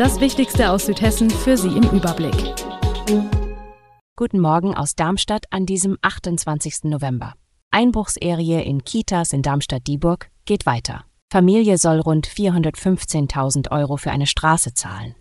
Das 0.00 0.18
Wichtigste 0.18 0.70
aus 0.70 0.86
Südhessen 0.86 1.28
für 1.28 1.58
Sie 1.58 1.76
im 1.76 1.82
Überblick. 1.90 2.54
Guten 4.16 4.40
Morgen 4.40 4.74
aus 4.74 4.94
Darmstadt 4.94 5.44
an 5.50 5.66
diesem 5.66 5.98
28. 6.00 6.84
November. 6.84 7.34
Einbruchserie 7.70 8.62
in 8.62 8.82
Kitas 8.82 9.34
in 9.34 9.42
Darmstadt-Dieburg 9.42 10.30
geht 10.46 10.64
weiter. 10.64 11.04
Familie 11.30 11.76
soll 11.76 12.00
rund 12.00 12.26
415.000 12.26 13.70
Euro 13.72 13.98
für 13.98 14.10
eine 14.10 14.26
Straße 14.26 14.72
zahlen. 14.72 15.16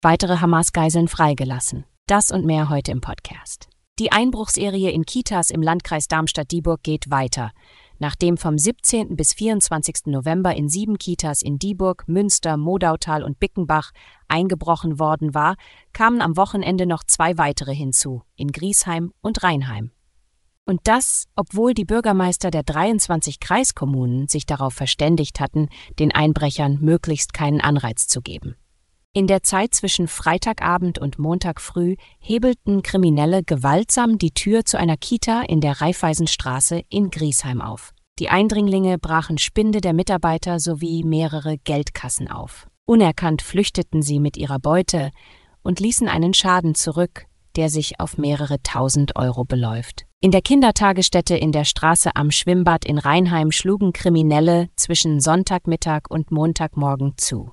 Weitere 0.00 0.36
Hamas-Geiseln 0.36 1.08
freigelassen. 1.08 1.84
Das 2.06 2.30
und 2.30 2.46
mehr 2.46 2.68
heute 2.68 2.92
im 2.92 3.00
Podcast. 3.00 3.68
Die 3.98 4.12
Einbruchserie 4.12 4.92
in 4.92 5.06
Kitas 5.06 5.50
im 5.50 5.60
Landkreis 5.60 6.06
Darmstadt-Dieburg 6.06 6.84
geht 6.84 7.10
weiter 7.10 7.50
nachdem 8.00 8.36
vom 8.36 8.58
17. 8.58 9.14
bis 9.14 9.32
24. 9.34 10.06
November 10.06 10.56
in 10.56 10.68
sieben 10.68 10.98
Kitas 10.98 11.42
in 11.42 11.60
Dieburg, 11.60 12.08
Münster, 12.08 12.56
Modautal 12.56 13.22
und 13.22 13.38
Bickenbach 13.38 13.92
eingebrochen 14.26 14.98
worden 14.98 15.32
war, 15.34 15.54
kamen 15.92 16.20
am 16.20 16.36
Wochenende 16.36 16.86
noch 16.86 17.04
zwei 17.04 17.38
weitere 17.38 17.74
hinzu, 17.74 18.22
in 18.34 18.50
Griesheim 18.50 19.12
und 19.20 19.44
Rheinheim. 19.44 19.92
Und 20.66 20.80
das, 20.84 21.26
obwohl 21.36 21.74
die 21.74 21.84
Bürgermeister 21.84 22.50
der 22.50 22.62
23 22.62 23.40
Kreiskommunen 23.40 24.28
sich 24.28 24.46
darauf 24.46 24.72
verständigt 24.72 25.40
hatten, 25.40 25.68
den 25.98 26.12
Einbrechern 26.12 26.78
möglichst 26.80 27.32
keinen 27.32 27.60
Anreiz 27.60 28.06
zu 28.06 28.20
geben. 28.20 28.56
In 29.12 29.26
der 29.26 29.42
Zeit 29.42 29.74
zwischen 29.74 30.06
Freitagabend 30.06 31.00
und 31.00 31.18
Montag 31.18 31.60
früh 31.60 31.96
hebelten 32.20 32.82
Kriminelle 32.82 33.42
gewaltsam 33.42 34.18
die 34.18 34.30
Tür 34.30 34.64
zu 34.64 34.78
einer 34.78 34.96
Kita 34.96 35.42
in 35.42 35.60
der 35.60 35.80
Raiffeisenstraße 35.80 36.82
in 36.88 37.10
Griesheim 37.10 37.60
auf. 37.60 37.92
Die 38.20 38.28
Eindringlinge 38.28 38.98
brachen 38.98 39.36
Spinde 39.38 39.80
der 39.80 39.94
Mitarbeiter 39.94 40.60
sowie 40.60 41.02
mehrere 41.02 41.58
Geldkassen 41.58 42.30
auf. 42.30 42.68
Unerkannt 42.86 43.42
flüchteten 43.42 44.00
sie 44.00 44.20
mit 44.20 44.36
ihrer 44.36 44.60
Beute 44.60 45.10
und 45.62 45.80
ließen 45.80 46.06
einen 46.06 46.32
Schaden 46.32 46.76
zurück, 46.76 47.26
der 47.56 47.68
sich 47.68 47.98
auf 47.98 48.16
mehrere 48.16 48.62
tausend 48.62 49.16
Euro 49.16 49.44
beläuft. 49.44 50.06
In 50.20 50.30
der 50.30 50.42
Kindertagesstätte 50.42 51.36
in 51.36 51.50
der 51.50 51.64
Straße 51.64 52.14
am 52.14 52.30
Schwimmbad 52.30 52.84
in 52.84 52.98
Rheinheim 52.98 53.50
schlugen 53.50 53.92
Kriminelle 53.92 54.68
zwischen 54.76 55.18
Sonntagmittag 55.18 56.02
und 56.10 56.30
Montagmorgen 56.30 57.14
zu. 57.16 57.50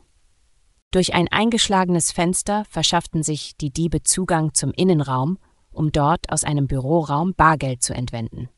Durch 0.92 1.14
ein 1.14 1.28
eingeschlagenes 1.30 2.12
Fenster 2.12 2.64
verschafften 2.70 3.24
sich 3.24 3.58
die 3.58 3.72
Diebe 3.72 4.04
Zugang 4.04 4.54
zum 4.54 4.72
Innenraum, 4.72 5.38
um 5.72 5.92
dort 5.92 6.32
aus 6.32 6.44
einem 6.44 6.68
Büroraum 6.68 7.34
Bargeld 7.36 7.84
zu 7.84 7.94
entwenden. 7.94 8.50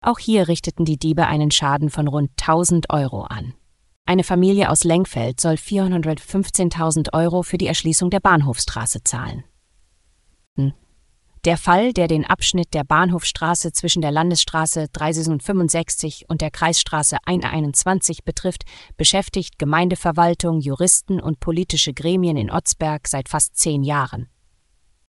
Auch 0.00 0.18
hier 0.18 0.48
richteten 0.48 0.84
die 0.84 0.98
Diebe 0.98 1.26
einen 1.26 1.50
Schaden 1.50 1.90
von 1.90 2.08
rund 2.08 2.30
1000 2.40 2.90
Euro 2.90 3.22
an. 3.22 3.54
Eine 4.04 4.24
Familie 4.24 4.70
aus 4.70 4.84
Lengfeld 4.84 5.40
soll 5.40 5.54
415.000 5.54 7.12
Euro 7.12 7.42
für 7.42 7.58
die 7.58 7.68
Erschließung 7.68 8.10
der 8.10 8.20
Bahnhofstraße 8.20 9.04
zahlen. 9.04 9.44
Der 11.44 11.56
Fall, 11.56 11.92
der 11.92 12.06
den 12.06 12.24
Abschnitt 12.24 12.72
der 12.72 12.84
Bahnhofstraße 12.84 13.72
zwischen 13.72 14.00
der 14.00 14.12
Landesstraße 14.12 14.86
365 14.92 16.26
und 16.28 16.40
der 16.40 16.52
Kreisstraße 16.52 17.16
121 17.26 18.22
betrifft, 18.22 18.62
beschäftigt 18.96 19.58
Gemeindeverwaltung, 19.58 20.60
Juristen 20.60 21.20
und 21.20 21.40
politische 21.40 21.94
Gremien 21.94 22.36
in 22.36 22.48
Otzberg 22.48 23.08
seit 23.08 23.28
fast 23.28 23.56
zehn 23.56 23.82
Jahren. 23.82 24.28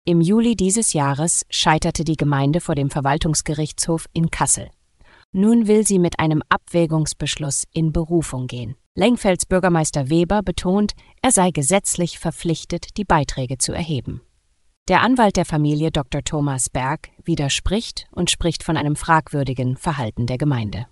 Im 0.07 0.23
Juli 0.23 0.57
dieses 0.57 0.95
Jahres 0.95 1.45
scheiterte 1.51 2.03
die 2.03 2.17
Gemeinde 2.17 2.63
vor 2.63 2.77
dem 2.77 2.89
Verwaltungsgerichtshof 2.89 4.07
in 4.15 4.31
Kassel. 4.31 4.71
Nun 5.33 5.67
will 5.67 5.87
sie 5.87 5.99
mit 5.99 6.19
einem 6.19 6.43
Abwägungsbeschluss 6.49 7.65
in 7.75 7.93
Berufung 7.93 8.47
gehen. 8.47 8.75
Lengfelds 8.95 9.45
Bürgermeister 9.45 10.09
Weber 10.09 10.43
betont, 10.43 10.93
er 11.21 11.31
sei 11.31 11.51
gesetzlich 11.51 12.19
verpflichtet, 12.19 12.97
die 12.97 13.05
Beiträge 13.05 13.59
zu 13.59 13.73
erheben. 13.73 14.23
Der 14.89 15.01
Anwalt 15.01 15.37
der 15.37 15.45
Familie 15.45 15.93
Dr. 15.93 16.25
Thomas 16.25 16.69
Berg 16.69 17.11
widerspricht 17.23 18.09
und 18.11 18.33
spricht 18.33 18.65
von 18.65 18.77
einem 18.77 18.97
fragwürdigen 18.97 19.77
Verhalten 19.77 20.27
der 20.27 20.39
Gemeinde. 20.39 20.87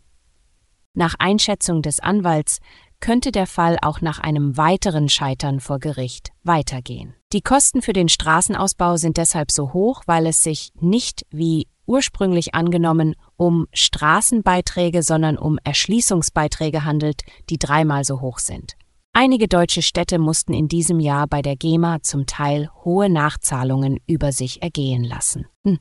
Nach 0.94 1.16
Einschätzung 1.18 1.82
des 1.82 1.98
Anwalts 1.98 2.60
könnte 3.00 3.32
der 3.32 3.48
Fall 3.48 3.78
auch 3.82 4.00
nach 4.00 4.20
einem 4.20 4.56
weiteren 4.56 5.08
Scheitern 5.08 5.58
vor 5.58 5.80
Gericht 5.80 6.30
weitergehen. 6.44 7.16
Die 7.32 7.40
Kosten 7.40 7.82
für 7.82 7.92
den 7.92 8.08
Straßenausbau 8.08 8.96
sind 8.96 9.16
deshalb 9.16 9.50
so 9.50 9.72
hoch, 9.72 10.02
weil 10.06 10.26
es 10.28 10.44
sich 10.44 10.70
nicht 10.78 11.26
wie 11.30 11.66
ursprünglich 11.84 12.54
angenommen 12.54 13.16
um 13.36 13.66
Straßenbeiträge, 13.72 15.02
sondern 15.02 15.36
um 15.36 15.58
Erschließungsbeiträge 15.64 16.84
handelt, 16.84 17.22
die 17.48 17.58
dreimal 17.58 18.04
so 18.04 18.20
hoch 18.20 18.38
sind. 18.38 18.76
Einige 19.22 19.48
deutsche 19.48 19.82
Städte 19.82 20.18
mussten 20.18 20.54
in 20.54 20.66
diesem 20.66 20.98
Jahr 20.98 21.26
bei 21.26 21.42
der 21.42 21.54
GEMA 21.54 22.00
zum 22.00 22.24
Teil 22.24 22.70
hohe 22.86 23.10
Nachzahlungen 23.10 23.98
über 24.06 24.32
sich 24.32 24.62
ergehen 24.62 25.04
lassen. 25.04 25.44
Hm. 25.62 25.78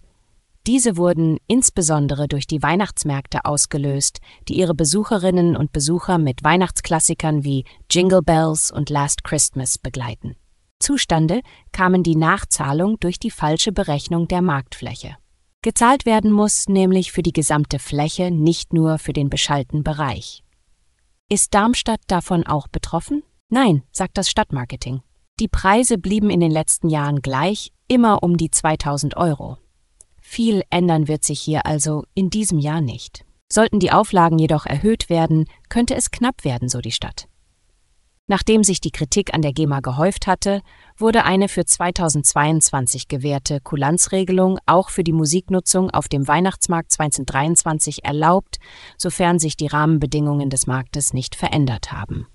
Diese 0.68 0.98
wurden 0.98 1.38
insbesondere 1.48 2.28
durch 2.28 2.48
die 2.48 2.62
Weihnachtsmärkte 2.62 3.46
ausgelöst, 3.46 4.20
die 4.50 4.56
ihre 4.60 4.76
Besucherinnen 4.76 5.56
und 5.56 5.72
Besucher 5.72 6.18
mit 6.18 6.44
Weihnachtsklassikern 6.44 7.46
wie 7.46 7.64
Jingle 7.90 8.22
Bells 8.22 8.72
und 8.72 8.90
Last 8.90 9.24
Christmas 9.24 9.78
begleiten. 9.78 10.36
Zustande 10.80 11.40
kamen 11.72 12.04
die 12.04 12.18
Nachzahlung 12.18 13.00
durch 13.00 13.20
die 13.20 13.32
falsche 13.32 13.72
Berechnung 13.72 14.28
der 14.28 14.42
Marktfläche. 14.42 15.16
Gezahlt 15.62 16.06
werden 16.06 16.34
muss 16.34 16.68
nämlich 16.68 17.14
für 17.14 17.24
die 17.24 17.32
gesamte 17.32 17.80
Fläche, 17.80 18.32
nicht 18.32 18.74
nur 18.74 18.98
für 18.98 19.14
den 19.14 19.30
beschallten 19.30 19.86
Bereich. 19.86 20.44
Ist 21.30 21.54
Darmstadt 21.54 22.02
davon 22.08 22.46
auch 22.46 22.68
betroffen? 22.68 23.24
Nein, 23.50 23.82
sagt 23.92 24.18
das 24.18 24.30
Stadtmarketing. 24.30 25.02
Die 25.40 25.48
Preise 25.48 25.98
blieben 25.98 26.30
in 26.30 26.40
den 26.40 26.52
letzten 26.52 26.88
Jahren 26.88 27.22
gleich, 27.22 27.72
immer 27.88 28.22
um 28.22 28.38
die 28.38 28.52
2000 28.52 29.18
Euro. 29.18 29.58
Viel 30.22 30.62
ändern 30.70 31.08
wird 31.08 31.24
sich 31.24 31.40
hier 31.40 31.66
also 31.66 32.04
in 32.14 32.30
diesem 32.30 32.60
Jahr 32.60 32.82
nicht. 32.82 33.26
Sollten 33.52 33.80
die 33.80 33.92
Auflagen 33.92 34.38
jedoch 34.38 34.68
erhöht 34.68 35.10
werden, 35.10 35.46
könnte 35.70 35.96
es 35.96 36.12
knapp 36.12 36.44
werden, 36.44 36.70
so 36.70 36.80
die 36.80 36.92
Stadt. 36.92 37.28
Nachdem 38.28 38.64
sich 38.64 38.80
die 38.80 38.92
Kritik 38.92 39.34
an 39.34 39.42
der 39.42 39.54
GEMA 39.54 39.80
gehäuft 39.80 40.28
hatte, 40.28 40.62
wurde 40.96 41.24
eine 41.24 41.48
für 41.48 41.66
2022 41.66 43.08
gewährte 43.08 43.60
Kulanzregelung 43.60 44.60
auch 44.68 44.92
für 44.92 45.04
die 45.04 45.14
Musiknutzung 45.14 45.90
auf 45.90 46.08
dem 46.08 46.28
Weihnachtsmarkt 46.28 46.92
2023 46.92 48.06
erlaubt, 48.06 48.60
sofern 49.00 49.40
sich 49.40 49.58
die 49.58 49.66
Rahmenbedingungen 49.66 50.52
des 50.52 50.68
Marktes 50.68 51.14
nicht 51.14 51.34
verändert 51.34 51.92
haben. 51.92 52.28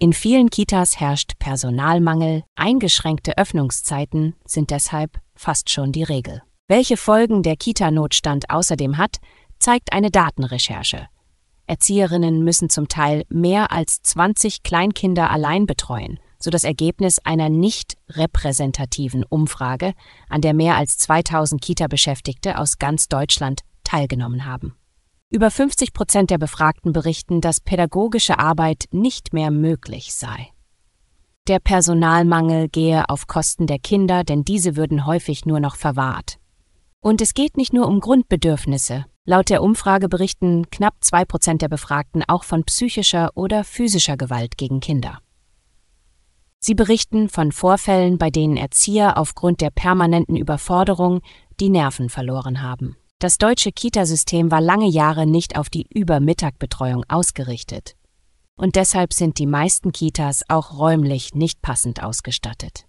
In 0.00 0.12
vielen 0.12 0.50
Kitas 0.50 0.98
herrscht 0.98 1.38
Personalmangel, 1.38 2.42
eingeschränkte 2.56 3.38
Öffnungszeiten 3.38 4.34
sind 4.44 4.70
deshalb 4.70 5.18
fast 5.34 5.70
schon 5.70 5.92
die 5.92 6.02
Regel. 6.02 6.42
Welche 6.66 6.96
Folgen 6.96 7.42
der 7.42 7.56
Kita-Notstand 7.56 8.50
außerdem 8.50 8.98
hat, 8.98 9.18
zeigt 9.58 9.92
eine 9.92 10.10
Datenrecherche. 10.10 11.06
Erzieherinnen 11.66 12.42
müssen 12.42 12.68
zum 12.68 12.88
Teil 12.88 13.24
mehr 13.28 13.72
als 13.72 14.02
20 14.02 14.62
Kleinkinder 14.62 15.30
allein 15.30 15.64
betreuen, 15.64 16.18
so 16.38 16.50
das 16.50 16.64
Ergebnis 16.64 17.20
einer 17.20 17.48
nicht 17.48 17.96
repräsentativen 18.10 19.24
Umfrage, 19.24 19.94
an 20.28 20.42
der 20.42 20.54
mehr 20.54 20.76
als 20.76 20.98
2000 20.98 21.62
Kita-Beschäftigte 21.62 22.58
aus 22.58 22.78
ganz 22.78 23.08
Deutschland 23.08 23.62
teilgenommen 23.84 24.44
haben. 24.44 24.76
Über 25.30 25.50
50 25.50 25.92
Prozent 25.92 26.30
der 26.30 26.38
Befragten 26.38 26.92
berichten, 26.92 27.40
dass 27.40 27.60
pädagogische 27.60 28.38
Arbeit 28.38 28.84
nicht 28.90 29.32
mehr 29.32 29.50
möglich 29.50 30.14
sei. 30.14 30.48
Der 31.48 31.58
Personalmangel 31.58 32.68
gehe 32.68 33.08
auf 33.08 33.26
Kosten 33.26 33.66
der 33.66 33.78
Kinder, 33.78 34.24
denn 34.24 34.44
diese 34.44 34.76
würden 34.76 35.06
häufig 35.06 35.44
nur 35.44 35.60
noch 35.60 35.76
verwahrt. 35.76 36.38
Und 37.00 37.20
es 37.20 37.34
geht 37.34 37.56
nicht 37.56 37.72
nur 37.72 37.86
um 37.86 38.00
Grundbedürfnisse, 38.00 39.04
Laut 39.26 39.48
der 39.48 39.62
Umfrage 39.62 40.10
berichten 40.10 40.68
knapp 40.70 40.96
zwei 41.00 41.24
Prozent 41.24 41.62
der 41.62 41.70
Befragten 41.70 42.22
auch 42.28 42.44
von 42.44 42.64
psychischer 42.64 43.30
oder 43.34 43.64
physischer 43.64 44.18
Gewalt 44.18 44.58
gegen 44.58 44.80
Kinder. 44.80 45.18
Sie 46.60 46.74
berichten 46.74 47.30
von 47.30 47.50
Vorfällen, 47.50 48.18
bei 48.18 48.28
denen 48.28 48.58
Erzieher 48.58 49.16
aufgrund 49.16 49.62
der 49.62 49.70
permanenten 49.70 50.36
Überforderung 50.36 51.22
die 51.58 51.70
Nerven 51.70 52.10
verloren 52.10 52.60
haben. 52.60 52.96
Das 53.24 53.38
deutsche 53.38 53.72
Kitasystem 53.72 54.50
war 54.50 54.60
lange 54.60 54.86
Jahre 54.86 55.26
nicht 55.26 55.56
auf 55.56 55.70
die 55.70 55.86
Übermittagbetreuung 55.88 57.04
ausgerichtet. 57.08 57.96
Und 58.54 58.76
deshalb 58.76 59.14
sind 59.14 59.38
die 59.38 59.46
meisten 59.46 59.92
Kitas 59.92 60.42
auch 60.48 60.78
räumlich 60.78 61.34
nicht 61.34 61.62
passend 61.62 62.02
ausgestattet. 62.02 62.84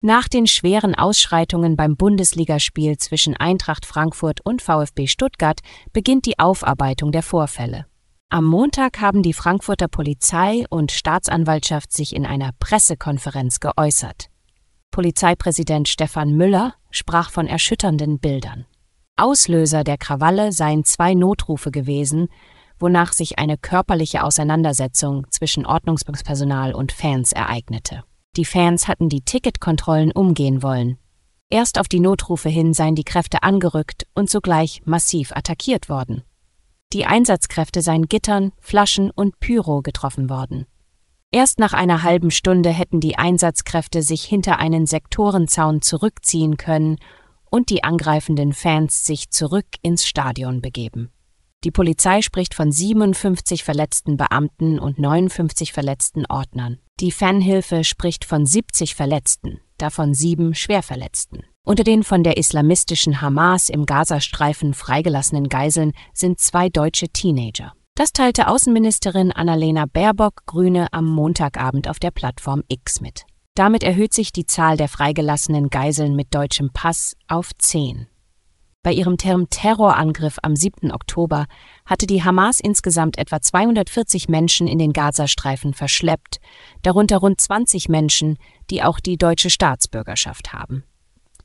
Nach 0.00 0.28
den 0.28 0.46
schweren 0.46 0.94
Ausschreitungen 0.94 1.76
beim 1.76 1.98
Bundesligaspiel 1.98 2.96
zwischen 2.96 3.36
Eintracht 3.36 3.84
Frankfurt 3.84 4.40
und 4.46 4.62
VfB 4.62 5.08
Stuttgart 5.08 5.60
beginnt 5.92 6.24
die 6.24 6.38
Aufarbeitung 6.38 7.12
der 7.12 7.22
Vorfälle. 7.22 7.84
Am 8.30 8.46
Montag 8.46 9.02
haben 9.02 9.22
die 9.22 9.34
Frankfurter 9.34 9.88
Polizei 9.88 10.64
und 10.70 10.90
Staatsanwaltschaft 10.90 11.92
sich 11.92 12.16
in 12.16 12.24
einer 12.24 12.52
Pressekonferenz 12.60 13.60
geäußert. 13.60 14.30
Polizeipräsident 14.90 15.86
Stefan 15.86 16.34
Müller 16.34 16.72
sprach 16.90 17.30
von 17.30 17.46
erschütternden 17.46 18.18
Bildern. 18.20 18.64
Auslöser 19.16 19.82
der 19.82 19.96
Krawalle 19.96 20.52
seien 20.52 20.84
zwei 20.84 21.14
Notrufe 21.14 21.70
gewesen, 21.70 22.28
wonach 22.78 23.14
sich 23.14 23.38
eine 23.38 23.56
körperliche 23.56 24.22
Auseinandersetzung 24.22 25.26
zwischen 25.30 25.64
Ordnungspersonal 25.64 26.74
und 26.74 26.92
Fans 26.92 27.32
ereignete. 27.32 28.04
Die 28.36 28.44
Fans 28.44 28.86
hatten 28.86 29.08
die 29.08 29.22
Ticketkontrollen 29.22 30.12
umgehen 30.12 30.62
wollen. 30.62 30.98
Erst 31.48 31.78
auf 31.78 31.88
die 31.88 32.00
Notrufe 32.00 32.50
hin 32.50 32.74
seien 32.74 32.94
die 32.94 33.04
Kräfte 33.04 33.42
angerückt 33.42 34.06
und 34.14 34.28
sogleich 34.28 34.82
massiv 34.84 35.32
attackiert 35.32 35.88
worden. 35.88 36.22
Die 36.92 37.06
Einsatzkräfte 37.06 37.80
seien 37.80 38.08
Gittern, 38.08 38.52
Flaschen 38.60 39.10
und 39.10 39.40
Pyro 39.40 39.80
getroffen 39.80 40.28
worden. 40.28 40.66
Erst 41.30 41.58
nach 41.58 41.72
einer 41.72 42.02
halben 42.02 42.30
Stunde 42.30 42.70
hätten 42.70 43.00
die 43.00 43.16
Einsatzkräfte 43.16 44.02
sich 44.02 44.24
hinter 44.24 44.58
einen 44.58 44.86
Sektorenzaun 44.86 45.80
zurückziehen 45.80 46.58
können 46.58 46.98
und 47.50 47.70
die 47.70 47.84
angreifenden 47.84 48.52
Fans 48.52 49.04
sich 49.04 49.30
zurück 49.30 49.66
ins 49.82 50.06
Stadion 50.06 50.60
begeben. 50.60 51.10
Die 51.64 51.70
Polizei 51.70 52.22
spricht 52.22 52.54
von 52.54 52.70
57 52.70 53.64
verletzten 53.64 54.16
Beamten 54.16 54.78
und 54.78 54.98
59 54.98 55.72
verletzten 55.72 56.24
Ordnern. 56.26 56.78
Die 57.00 57.10
Fanhilfe 57.10 57.82
spricht 57.82 58.24
von 58.24 58.46
70 58.46 58.94
Verletzten, 58.94 59.60
davon 59.78 60.14
sieben 60.14 60.54
Schwerverletzten. 60.54 61.42
Unter 61.64 61.82
den 61.82 62.04
von 62.04 62.22
der 62.22 62.36
islamistischen 62.36 63.20
Hamas 63.20 63.68
im 63.68 63.86
Gazastreifen 63.86 64.72
freigelassenen 64.74 65.48
Geiseln 65.48 65.92
sind 66.14 66.38
zwei 66.38 66.68
deutsche 66.68 67.08
Teenager. 67.08 67.72
Das 67.96 68.12
teilte 68.12 68.48
Außenministerin 68.48 69.32
Annalena 69.32 69.86
Baerbock 69.86 70.42
Grüne 70.46 70.86
am 70.92 71.06
Montagabend 71.06 71.88
auf 71.88 71.98
der 71.98 72.10
Plattform 72.12 72.62
X 72.68 73.00
mit. 73.00 73.24
Damit 73.56 73.82
erhöht 73.82 74.12
sich 74.12 74.32
die 74.32 74.44
Zahl 74.44 74.76
der 74.76 74.86
freigelassenen 74.86 75.70
Geiseln 75.70 76.14
mit 76.14 76.34
deutschem 76.34 76.70
Pass 76.74 77.16
auf 77.26 77.52
zehn. 77.56 78.06
Bei 78.82 78.92
ihrem 78.92 79.16
Terrorangriff 79.16 80.36
am 80.42 80.54
7. 80.54 80.92
Oktober 80.92 81.46
hatte 81.86 82.06
die 82.06 82.22
Hamas 82.22 82.60
insgesamt 82.60 83.16
etwa 83.16 83.40
240 83.40 84.28
Menschen 84.28 84.68
in 84.68 84.78
den 84.78 84.92
Gazastreifen 84.92 85.72
verschleppt, 85.72 86.38
darunter 86.82 87.16
rund 87.16 87.40
20 87.40 87.88
Menschen, 87.88 88.36
die 88.70 88.82
auch 88.82 89.00
die 89.00 89.16
deutsche 89.16 89.48
Staatsbürgerschaft 89.48 90.52
haben. 90.52 90.84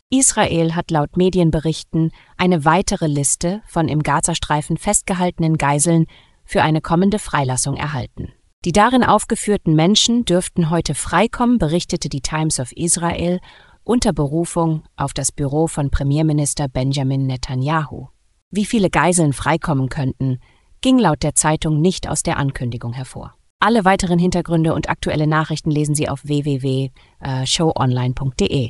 Israel 0.10 0.76
hat 0.76 0.92
laut 0.92 1.16
Medienberichten 1.16 2.12
eine 2.36 2.66
weitere 2.66 3.08
Liste 3.08 3.62
von 3.66 3.88
im 3.88 4.04
Gazastreifen 4.04 4.76
festgehaltenen 4.76 5.58
Geiseln 5.58 6.08
für 6.44 6.62
eine 6.62 6.82
kommende 6.82 7.20
Freilassung 7.20 7.78
erhalten. 7.78 8.34
Die 8.64 8.74
darin 8.74 9.04
aufgeführten 9.04 9.76
Menschen 9.76 10.24
dürften 10.24 10.70
heute 10.70 10.94
freikommen, 10.94 11.58
berichtete 11.58 12.10
die 12.10 12.22
Times 12.22 12.60
of 12.60 12.72
Israel 12.74 13.40
unter 13.84 14.14
Berufung 14.14 14.84
auf 14.96 15.16
das 15.16 15.32
Büro 15.32 15.66
von 15.66 15.90
Premierminister 15.90 16.68
Benjamin 16.68 17.26
Netanyahu. 17.26 18.10
Wie 18.52 18.66
viele 18.66 18.92
Geiseln 18.92 19.34
freikommen 19.34 19.90
könnten, 19.90 20.38
ging 20.82 21.00
laut 21.00 21.24
der 21.24 21.34
Zeitung 21.34 21.82
nicht 21.82 22.08
aus 22.08 22.22
der 22.22 22.38
Ankündigung 22.38 22.94
hervor. 22.94 23.34
Alle 23.60 23.84
weiteren 23.84 24.20
Hintergründe 24.20 24.76
und 24.76 24.90
aktuelle 24.90 25.26
Nachrichten 25.26 25.72
lesen 25.72 25.96
Sie 25.96 26.08
auf 26.08 26.24
www.showonline.de. 26.24 28.70